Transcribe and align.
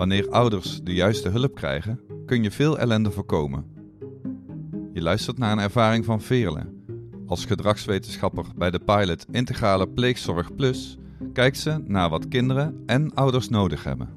Wanneer 0.00 0.30
ouders 0.30 0.82
de 0.82 0.94
juiste 0.94 1.28
hulp 1.28 1.54
krijgen, 1.54 2.00
kun 2.26 2.42
je 2.42 2.50
veel 2.50 2.78
ellende 2.78 3.10
voorkomen. 3.10 3.64
Je 4.92 5.02
luistert 5.02 5.38
naar 5.38 5.52
een 5.52 5.58
ervaring 5.58 6.04
van 6.04 6.20
Veerle. 6.20 6.74
Als 7.26 7.44
gedragswetenschapper 7.44 8.46
bij 8.56 8.70
de 8.70 8.78
pilot 8.78 9.26
Integrale 9.30 9.88
Pleegzorg 9.88 10.54
Plus 10.54 10.98
kijkt 11.32 11.58
ze 11.58 11.82
naar 11.86 12.08
wat 12.08 12.28
kinderen 12.28 12.82
en 12.86 13.14
ouders 13.14 13.48
nodig 13.48 13.84
hebben. 13.84 14.08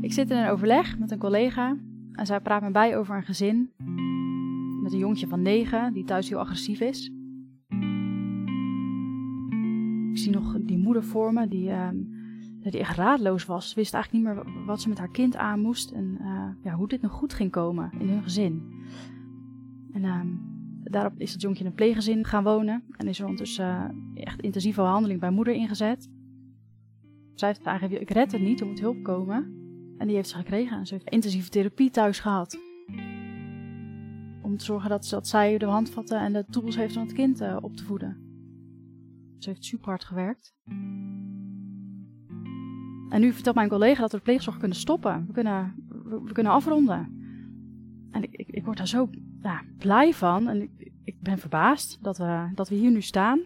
Ik 0.00 0.12
zit 0.12 0.30
in 0.30 0.36
een 0.36 0.50
overleg 0.50 0.98
met 0.98 1.10
een 1.10 1.18
collega 1.18 1.76
en 2.12 2.26
zij 2.26 2.40
praat 2.40 2.62
me 2.62 2.70
bij 2.70 2.96
over 2.96 3.16
een 3.16 3.22
gezin 3.22 3.70
met 4.82 4.92
een 4.92 4.98
jongetje 4.98 5.26
van 5.26 5.42
negen 5.42 5.92
die 5.92 6.04
thuis 6.04 6.28
heel 6.28 6.38
agressief 6.38 6.80
is. 6.80 7.10
Ik 10.14 10.20
zie 10.20 10.32
nog 10.32 10.56
die 10.60 10.78
moeder 10.78 11.04
voor 11.04 11.32
me 11.32 11.48
die, 11.48 11.70
ehm, 11.70 11.96
die 12.60 12.78
echt 12.78 12.96
raadloos 12.96 13.46
was. 13.46 13.68
Ze 13.68 13.74
wist 13.74 13.94
eigenlijk 13.94 14.24
niet 14.24 14.34
meer 14.34 14.64
wat 14.66 14.80
ze 14.80 14.88
met 14.88 14.98
haar 14.98 15.10
kind 15.10 15.36
aan 15.36 15.60
moest 15.60 15.90
en 15.90 16.16
eh, 16.20 16.48
ja, 16.62 16.74
hoe 16.74 16.88
dit 16.88 17.02
nog 17.02 17.12
goed 17.12 17.34
ging 17.34 17.50
komen 17.50 17.90
in 17.98 18.08
hun 18.08 18.22
gezin. 18.22 18.62
En 19.92 20.04
ehm, 20.04 20.26
daarop 20.82 21.12
is 21.16 21.32
het 21.32 21.40
jongetje 21.40 21.64
in 21.64 21.70
een 21.70 21.76
pleeggezin 21.76 22.24
gaan 22.24 22.44
wonen 22.44 22.82
en 22.96 23.08
is 23.08 23.18
er 23.18 23.24
ondertussen 23.24 23.94
uh, 24.14 24.24
echt 24.24 24.40
intensieve 24.40 24.80
behandeling 24.80 25.20
bij 25.20 25.30
moeder 25.30 25.54
ingezet. 25.54 26.08
Zij 27.34 27.48
heeft 27.48 27.66
aangegeven, 27.66 28.00
ik 28.00 28.10
red 28.10 28.32
het 28.32 28.40
niet, 28.40 28.60
er 28.60 28.66
moet 28.66 28.80
hulp 28.80 29.02
komen. 29.02 29.52
En 29.98 30.06
die 30.06 30.16
heeft 30.16 30.28
ze 30.28 30.36
gekregen. 30.36 30.78
En 30.78 30.86
ze 30.86 30.94
heeft 30.94 31.10
intensieve 31.10 31.48
therapie 31.48 31.90
thuis 31.90 32.18
gehad. 32.18 32.58
Om 34.42 34.56
te 34.56 34.64
zorgen 34.64 34.90
dat, 34.90 35.08
dat 35.10 35.28
zij 35.28 35.58
de 35.58 35.66
handvatten 35.66 36.20
en 36.20 36.32
de 36.32 36.44
tools 36.50 36.76
heeft 36.76 36.96
om 36.96 37.02
het 37.02 37.12
kind 37.12 37.40
uh, 37.40 37.56
op 37.60 37.76
te 37.76 37.84
voeden. 37.84 38.23
Ze 39.44 39.50
heeft 39.50 39.64
super 39.64 39.88
hard 39.88 40.04
gewerkt. 40.04 40.54
En 43.08 43.20
nu 43.20 43.32
vertelt 43.32 43.54
mijn 43.54 43.68
collega 43.68 44.00
dat 44.00 44.10
we 44.10 44.16
de 44.16 44.22
pleegzorg 44.22 44.56
kunnen 44.56 44.76
stoppen. 44.76 45.26
We 45.26 45.32
kunnen, 45.32 45.74
we, 46.24 46.32
kunnen 46.32 46.52
afronden. 46.52 47.12
En 48.10 48.22
ik, 48.22 48.32
ik, 48.32 48.48
ik 48.48 48.64
word 48.64 48.76
daar 48.76 48.88
zo 48.88 49.10
ja, 49.42 49.62
blij 49.78 50.12
van. 50.12 50.48
En 50.48 50.62
ik, 50.62 50.92
ik 51.04 51.20
ben 51.20 51.38
verbaasd 51.38 52.02
dat 52.02 52.18
we, 52.18 52.50
dat 52.54 52.68
we 52.68 52.74
hier 52.74 52.90
nu 52.90 53.00
staan. 53.00 53.38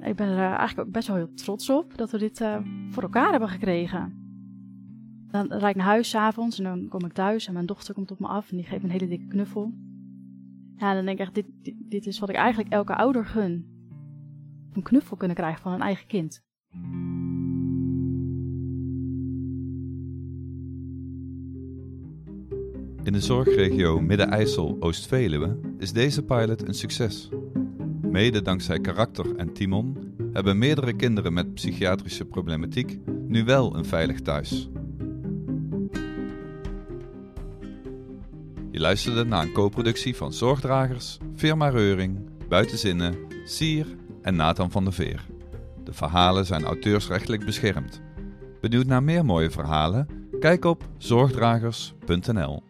Ik 0.00 0.16
ben 0.16 0.28
er 0.28 0.56
eigenlijk 0.56 0.88
ook 0.88 0.94
best 0.94 1.08
wel 1.08 1.16
heel 1.16 1.34
trots 1.34 1.70
op 1.70 1.96
dat 1.96 2.10
we 2.10 2.18
dit 2.18 2.40
uh, 2.40 2.58
voor 2.88 3.02
elkaar 3.02 3.30
hebben 3.30 3.48
gekregen. 3.48 4.20
Dan 5.30 5.46
rijd 5.46 5.70
ik 5.70 5.76
naar 5.76 5.86
huis 5.86 6.08
s'avonds 6.08 6.58
en 6.58 6.64
dan 6.64 6.88
kom 6.88 7.04
ik 7.04 7.12
thuis 7.12 7.46
en 7.46 7.52
mijn 7.52 7.66
dochter 7.66 7.94
komt 7.94 8.10
op 8.10 8.18
me 8.18 8.26
af 8.26 8.50
en 8.50 8.56
die 8.56 8.66
geeft 8.66 8.82
me 8.82 8.88
een 8.88 8.94
hele 8.94 9.08
dikke 9.08 9.26
knuffel. 9.26 9.72
Ja, 10.76 10.94
dan 10.94 11.04
denk 11.04 11.18
ik 11.18 11.24
echt, 11.24 11.34
dit, 11.34 11.46
dit 11.78 12.06
is 12.06 12.18
wat 12.18 12.28
ik 12.28 12.36
eigenlijk 12.36 12.72
elke 12.72 12.94
ouder 12.94 13.26
gun. 13.26 13.72
Een 14.72 14.82
knuffel 14.82 15.16
kunnen 15.16 15.36
krijgen 15.36 15.62
van 15.62 15.72
een 15.72 15.80
eigen 15.80 16.06
kind. 16.06 16.42
In 23.02 23.12
de 23.12 23.20
zorgregio 23.20 24.00
Midden-IJssel 24.00 24.76
Oost-Veluwe 24.80 25.58
is 25.78 25.92
deze 25.92 26.24
pilot 26.24 26.68
een 26.68 26.74
succes. 26.74 27.28
Mede 28.00 28.42
dankzij 28.42 28.80
karakter 28.80 29.36
en 29.36 29.52
Timon 29.52 30.14
hebben 30.32 30.58
meerdere 30.58 30.92
kinderen 30.92 31.32
met 31.32 31.54
psychiatrische 31.54 32.24
problematiek 32.24 32.98
nu 33.26 33.44
wel 33.44 33.76
een 33.76 33.84
veilig 33.84 34.20
thuis. 34.20 34.68
Je 38.70 38.80
luisterde 38.80 39.24
naar 39.24 39.42
een 39.42 39.52
co-productie 39.52 40.16
van 40.16 40.32
Zorgdragers, 40.32 41.18
Firma 41.34 41.68
Reuring, 41.68 42.18
Buitenzinnen, 42.48 43.16
Sier 43.44 43.86
en 44.22 44.36
Nathan 44.36 44.70
van 44.70 44.84
der 44.84 44.92
Veer. 44.92 45.26
De 45.84 45.92
verhalen 45.92 46.46
zijn 46.46 46.64
auteursrechtelijk 46.64 47.44
beschermd. 47.44 48.00
Benieuwd 48.60 48.86
naar 48.86 49.02
meer 49.02 49.24
mooie 49.24 49.50
verhalen? 49.50 50.06
Kijk 50.40 50.64
op 50.64 50.88
zorgdragers.nl. 50.98 52.62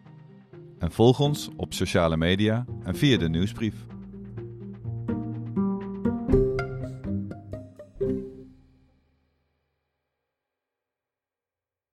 En 0.79 0.91
volg 0.91 1.19
ons 1.19 1.49
op 1.57 1.73
sociale 1.73 2.17
media 2.17 2.65
en 2.83 2.95
via 2.95 3.17
de 3.17 3.29
nieuwsbrief. 3.29 3.75